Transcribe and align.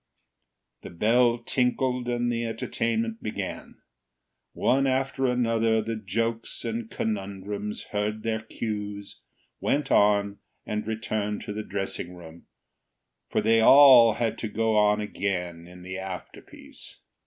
The 0.81 0.89
bell 0.89 1.37
tinkled 1.37 2.09
and 2.09 2.31
the 2.31 2.43
entertainment 2.43 3.21
began. 3.21 3.75
One 4.53 4.87
after 4.87 5.27
another 5.27 5.79
the 5.79 5.95
Jokes 5.95 6.65
and 6.65 6.89
Conundrums 6.89 7.83
heard 7.91 8.23
their 8.23 8.41
cues, 8.41 9.21
went 9.59 9.91
on, 9.91 10.39
and 10.65 10.87
returned 10.87 11.43
to 11.43 11.53
the 11.53 11.61
dressing 11.61 12.15
room, 12.15 12.47
for 13.29 13.41
they 13.41 13.61
all 13.61 14.13
had 14.13 14.39
to 14.39 14.47
go 14.47 14.75
on 14.75 15.01
again 15.01 15.67
in 15.67 15.83
the 15.83 15.99
after 15.99 16.41
piece. 16.41 17.01